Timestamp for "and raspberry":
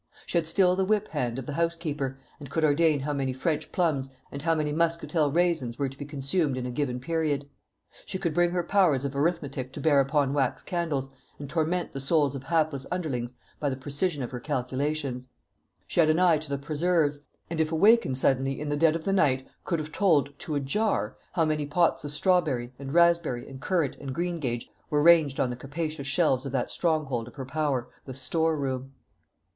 22.79-23.47